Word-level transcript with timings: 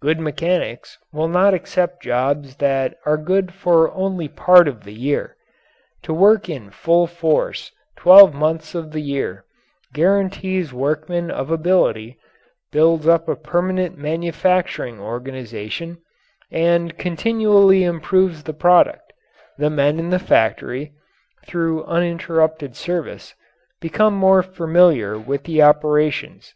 Good 0.00 0.20
mechanics 0.20 0.96
will 1.12 1.26
not 1.26 1.54
accept 1.54 2.04
jobs 2.04 2.54
that 2.58 2.96
are 3.04 3.16
good 3.16 3.52
for 3.52 3.90
only 3.94 4.28
part 4.28 4.68
of 4.68 4.84
the 4.84 4.92
year. 4.92 5.36
To 6.04 6.14
work 6.14 6.48
in 6.48 6.70
full 6.70 7.08
force 7.08 7.72
twelve 7.96 8.32
months 8.32 8.76
of 8.76 8.92
the 8.92 9.00
year 9.00 9.44
guarantees 9.92 10.72
workmen 10.72 11.32
of 11.32 11.50
ability, 11.50 12.16
builds 12.70 13.08
up 13.08 13.28
a 13.28 13.34
permanent 13.34 13.98
manufacturing 13.98 15.00
organization, 15.00 15.98
and 16.52 16.96
continually 16.96 17.82
improves 17.82 18.44
the 18.44 18.54
product 18.54 19.12
the 19.58 19.68
men 19.68 19.98
in 19.98 20.10
the 20.10 20.20
factory, 20.20 20.92
through 21.44 21.82
uninterrupted 21.86 22.76
service, 22.76 23.34
become 23.80 24.14
more 24.14 24.44
familiar 24.44 25.18
with 25.18 25.42
the 25.42 25.60
operations. 25.60 26.54